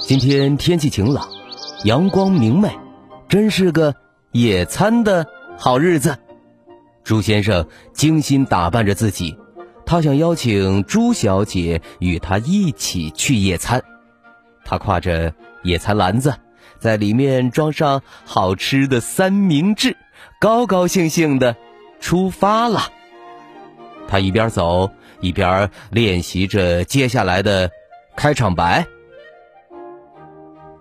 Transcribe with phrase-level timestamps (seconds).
[0.00, 1.28] 今天天气晴朗，
[1.84, 2.70] 阳光明媚，
[3.28, 3.94] 真是个
[4.30, 5.26] 野餐的
[5.58, 6.18] 好日子。
[7.04, 9.36] 朱先生精心打扮着自己，
[9.84, 13.82] 他想邀请朱小姐与他一起去野餐。
[14.64, 16.34] 他挎着野餐篮子，
[16.78, 19.96] 在里面装上好吃的三明治，
[20.40, 21.56] 高高兴兴的
[22.00, 22.90] 出发了。
[24.08, 27.70] 他一边走一边练习着接下来的
[28.16, 28.86] 开场白。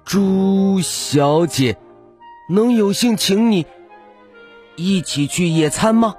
[0.05, 1.77] 朱小姐，
[2.49, 3.65] 能有幸请你
[4.75, 6.15] 一起去野餐吗？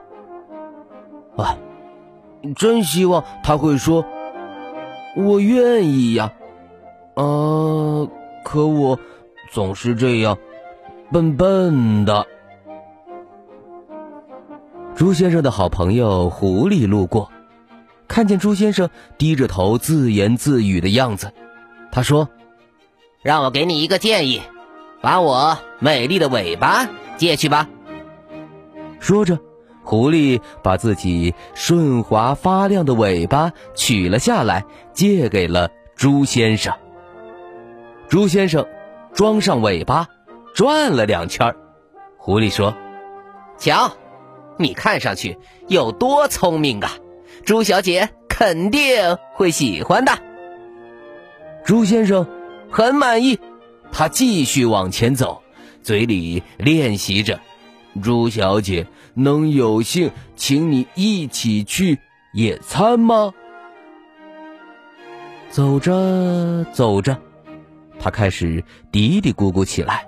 [1.37, 1.59] 啊，
[2.57, 4.05] 真希望他会说
[5.17, 6.33] “我愿意呀”。
[7.15, 8.09] 啊，
[8.45, 8.99] 可我
[9.51, 10.39] 总是这样
[11.11, 12.27] 笨笨的。
[14.95, 17.31] 朱先生的好朋友狐狸路过，
[18.13, 21.33] 看见朱先生低着头自言自语的样子，
[21.91, 22.29] 他说。
[23.23, 24.43] 让我给你一个建议，
[25.01, 27.71] 把我美丽的尾巴借去吧。
[29.01, 29.39] 说着，
[29.83, 36.75] 狐狸把自己顺滑发亮的尾巴取了下来，借给了朱先生。
[38.09, 38.67] 朱先生
[39.15, 40.09] 装上尾巴，
[40.55, 41.55] 转了两圈。
[42.19, 42.77] 狐狸说
[43.57, 43.93] ：“瞧，
[44.59, 46.91] 你看上去有多聪明啊！
[47.45, 50.13] 朱小姐肯定会喜欢的。”
[51.65, 52.27] 朱先生。
[52.75, 53.39] 很满意，
[53.93, 55.43] 他继续往前走，
[55.83, 57.39] 嘴里练习着
[58.03, 61.99] ：“朱小姐，能有幸请你一起去
[62.33, 63.35] 野餐吗？”
[65.53, 67.15] 走着走着，
[68.01, 70.07] 他开始嘀嘀咕咕起来：“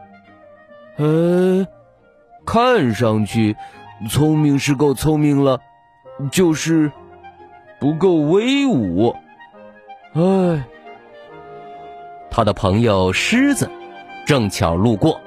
[0.96, 1.66] 呃，
[2.46, 3.54] 看上去
[4.08, 5.60] 聪明是够聪明了，
[6.32, 6.90] 就是
[7.84, 9.14] 不够威武。”
[10.16, 10.64] 哎。
[12.30, 13.70] 他的朋友狮子
[14.26, 15.20] 正巧路过，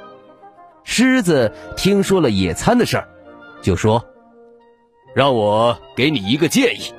[0.83, 3.07] 狮子听说了野餐的事儿，
[3.61, 4.03] 就说
[5.15, 6.91] ：“让我给你一个建议，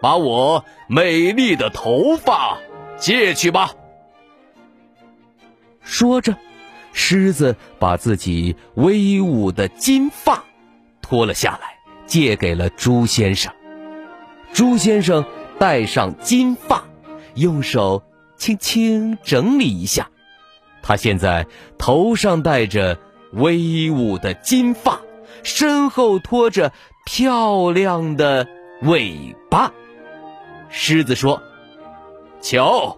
[0.00, 2.58] 把我美丽的头发
[2.96, 3.70] 借去吧。”
[5.80, 6.34] 说着，
[6.92, 10.42] 狮子把自己威武的金发
[11.00, 13.50] 脱了下来，借给了朱先生。
[14.52, 15.24] 朱先生
[15.58, 16.84] 戴上金发，
[17.34, 18.02] 用手。
[18.36, 20.08] 轻轻整理一下，
[20.80, 21.44] 他现在
[21.76, 22.96] 头上戴着
[23.32, 25.00] 威武的金发，
[25.42, 26.72] 身后拖着
[27.04, 28.46] 漂亮的
[28.82, 29.72] 尾巴。
[30.68, 31.42] 狮子说
[32.40, 32.96] ：“瞧，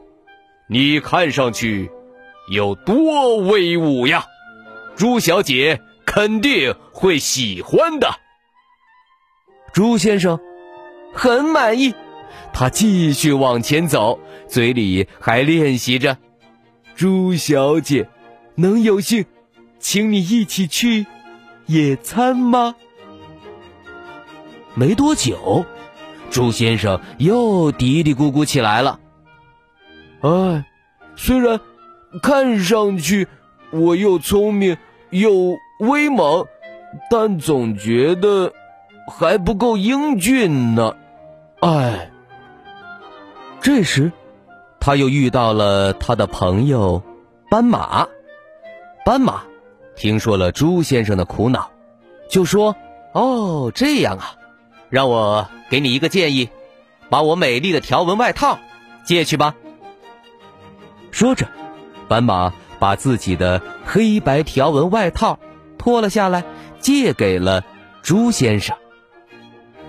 [0.69, 1.91] 你看上去
[2.53, 4.27] 有多威武呀！
[4.95, 8.11] 朱小姐肯定会喜欢的。”
[9.73, 10.39] 朱先生
[11.13, 11.95] 很满意。
[12.53, 16.19] 他继续往前走，嘴里还练习着
[16.97, 18.09] ：“朱小姐，
[18.57, 19.25] 能有幸
[19.79, 21.07] 请你一起去
[21.67, 22.75] 野餐吗？”
[24.75, 25.65] 没多久，
[26.31, 29.01] 朱先生又嘀嘀咕咕起来了
[30.23, 30.65] ：“哎，
[31.17, 31.61] 虽然
[32.23, 33.29] 看上去
[33.71, 34.77] 我又聪明
[35.11, 36.47] 又威猛，
[37.11, 38.53] 但总觉得
[39.11, 40.97] 还不够英俊呢。
[41.61, 42.11] 哎。”
[43.61, 44.11] 这时，
[44.81, 47.03] 他又遇到了他的朋友
[47.51, 48.09] 斑马。
[49.05, 49.43] 斑马
[49.97, 51.71] 听说了朱先生的苦恼，
[52.31, 52.75] 就说
[53.13, 54.37] ：“哦，这样啊，
[54.89, 56.49] 让我给你一个建议，
[57.11, 58.59] 把我美丽的条纹外套
[59.05, 59.55] 借去吧。”
[61.13, 61.47] 说着，
[62.09, 65.39] 斑马把自己的黑白条纹外套
[65.77, 66.45] 脱了下来，
[66.79, 67.63] 借给了
[68.03, 68.75] 朱先生。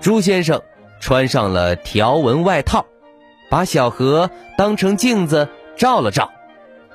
[0.02, 0.60] 朱先生
[1.00, 2.84] 穿上了条纹外套。
[3.48, 6.32] 把小河当成镜子照了照，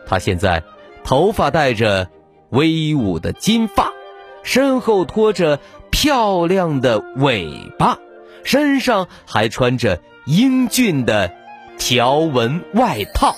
[0.07, 0.63] 他现在
[1.03, 2.09] 头发戴着
[2.49, 3.93] 威武的金发，
[4.41, 5.59] 身后拖着
[5.91, 7.99] 漂亮的尾巴，
[8.43, 11.31] 身上还穿着英俊的
[11.77, 13.35] 条纹外套。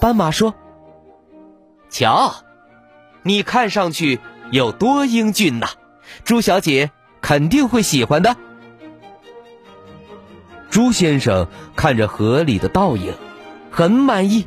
[0.00, 0.54] 斑马说
[1.88, 2.34] ：“瞧，
[3.22, 4.18] 你看上去
[4.50, 5.68] 有多英俊呐！
[6.24, 6.90] 朱小姐
[7.22, 8.36] 肯定会喜欢的。
[10.68, 11.46] 朱先生
[11.76, 13.14] 看着河里的倒影，
[13.70, 14.46] 很满意。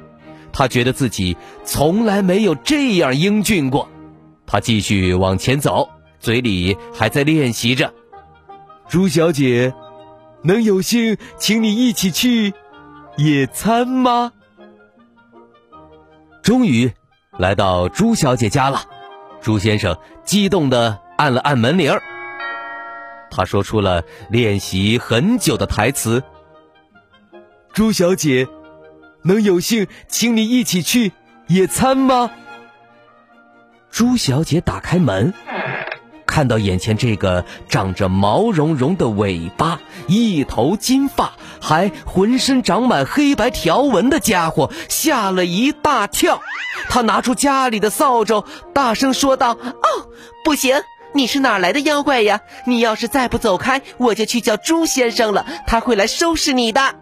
[0.51, 3.89] 他觉得自己从来没有这样英俊过。
[4.45, 5.89] 他继续往前走，
[6.19, 7.93] 嘴里还在练习着
[8.87, 9.73] ：“朱小姐，
[10.43, 12.53] 能有幸请你一起去
[13.17, 14.31] 野餐吗？”
[16.41, 16.91] 终于
[17.37, 18.83] 来到朱小姐家了。
[19.41, 22.01] 朱先生激动地按了按门铃儿。
[23.29, 26.23] 他说出了练习很久的台词
[27.73, 28.47] ：“朱小姐，
[29.23, 31.11] 能有幸请你一起去
[31.47, 32.31] 野餐吗？”
[33.91, 35.33] 朱小姐打开门，
[36.25, 46.41] 看到眼前这个长着毛茸茸的尾巴、一头金发，还浑身长满黑白条纹的家伙，吓了一大跳。
[46.89, 48.43] 他拿出家里的扫帚，
[48.73, 50.09] 大声说道：“哦，
[50.43, 50.75] 不行！
[51.15, 52.41] 你是哪来的妖怪呀？
[52.65, 56.95] 你要是再不走开，我就去叫朱先生了，他会来收拾你的。”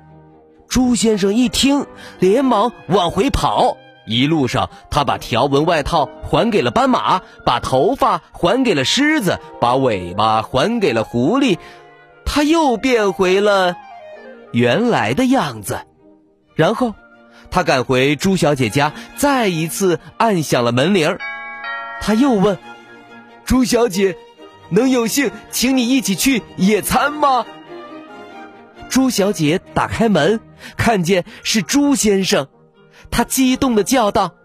[0.69, 1.87] 朱先生一听，
[2.19, 3.75] 连忙往回跑。
[4.05, 11.57] 一路上，他把条纹外套还给了斑马，把头发还给了狮子，把尾巴还给了狐狸，
[12.25, 13.75] 他又变回了
[14.51, 15.81] 原来的样子。
[16.53, 16.93] 然后，
[17.49, 21.17] 他赶回朱小姐家，再一次按响了门铃
[22.01, 22.57] 他又问
[23.45, 24.15] ：“朱小姐，
[24.69, 27.45] 能有幸请你一起去野餐吗？”
[28.89, 30.39] 朱小姐打开门，
[30.77, 32.47] 看见是朱先生。
[33.11, 34.35] 他激动的叫道：“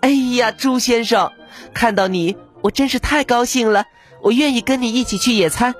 [0.00, 1.32] 哎呀，朱先生，
[1.74, 3.86] 看到你，我真是太高兴了！
[4.22, 5.74] 我愿意跟你一起去野餐。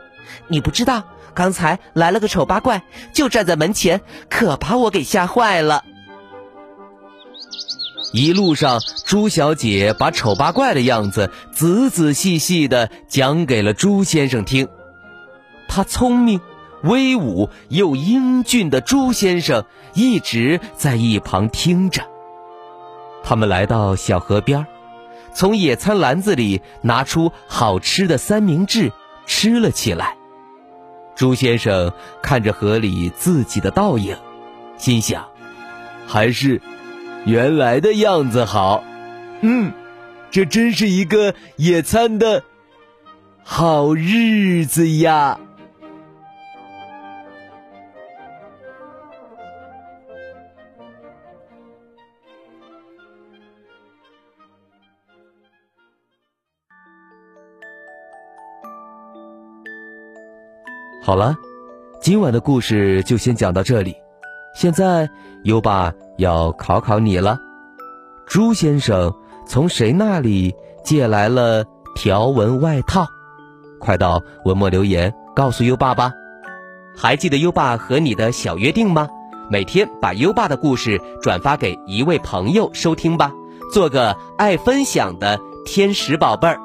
[0.49, 1.05] 你不知道，
[1.35, 2.82] 刚才来了个丑八怪，
[3.12, 5.85] 就站在门前，可把我给吓坏了。”
[8.12, 14.69] 一路上，朱小姐把丑八怪的样子仔仔细细的讲给了朱先生听。
[15.69, 16.40] 他聪明、
[16.82, 22.02] 威武又英俊的朱先生一直在一旁听着。
[23.22, 24.66] 他们来到小河边
[25.34, 28.90] 从野餐篮子里拿出好吃的三明治
[29.26, 30.16] 吃了起来。
[31.14, 34.16] 朱先生看着河里自己的倒影，
[34.78, 35.28] 心想：
[36.06, 36.62] 还是
[37.28, 38.82] 原来的样子好。
[39.42, 39.70] 嗯，
[40.30, 42.42] 这真是一个野餐的
[43.44, 45.38] 好日子呀。
[61.02, 61.36] 好了，
[62.00, 63.94] 今晚的故事就先讲到这里。
[64.54, 65.10] 现在
[65.44, 67.38] 优爸要考考你了：
[68.26, 69.15] 朱先生
[69.47, 70.55] 从谁那里
[70.85, 73.06] 借来了条纹外套？
[73.79, 76.12] 快到文末留言告诉优爸吧。
[76.97, 79.09] 还记得优爸和你的小约定吗？
[79.49, 83.32] 每天把优爸的故事转发给一位朋友收听吧，
[83.73, 86.59] 做个爱分享的天使宝贝儿。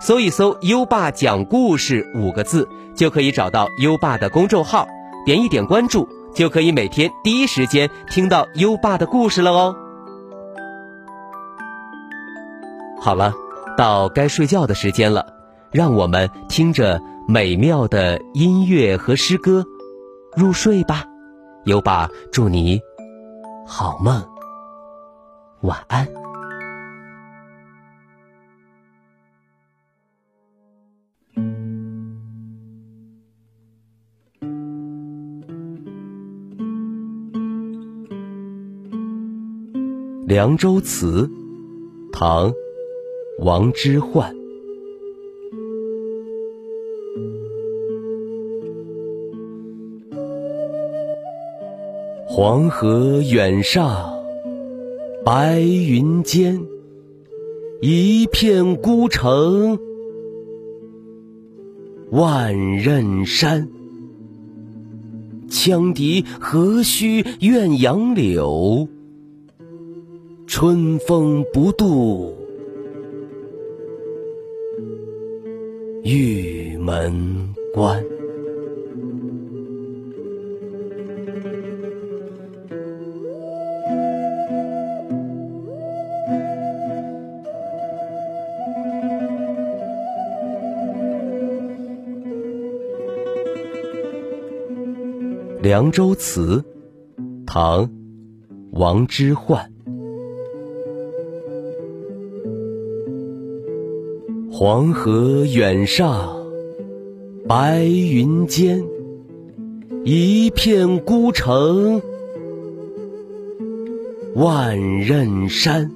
[0.00, 2.68] 搜一搜“优爸讲故事”五个字。
[2.96, 4.88] 就可以找到优爸的公众号，
[5.24, 9.76] 点一点关注，就可以每天第一时间听到优爸的故事了哦。
[13.00, 13.32] 好了，
[13.76, 15.34] 到该睡觉的时间了，
[15.70, 19.64] 让我们听着美妙的音乐和诗歌
[20.36, 21.04] 入睡吧。
[21.64, 22.80] 优爸祝你
[23.66, 24.22] 好梦，
[25.60, 26.06] 晚安。
[40.38, 41.28] 《凉州词》
[42.12, 42.52] 唐·
[43.40, 44.32] 王之涣。
[52.24, 54.16] 黄河远上
[55.24, 56.64] 白云间，
[57.80, 59.76] 一片孤城
[62.12, 63.68] 万仞山。
[65.50, 68.88] 羌笛何须怨杨柳？
[70.48, 72.34] 春风不度
[76.02, 78.02] 玉门关。
[95.60, 96.64] 《凉州词》，
[97.46, 97.84] 唐·
[98.70, 99.77] 王之涣。
[104.60, 106.36] 黄河远上，
[107.46, 108.84] 白云间，
[110.02, 112.02] 一片孤城，
[114.34, 115.88] 万仞山。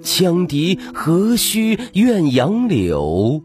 [0.00, 3.42] 羌笛何须怨杨柳？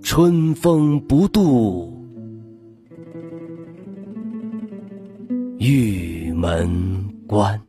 [0.00, 1.92] 春风不度
[5.58, 7.60] 玉门关。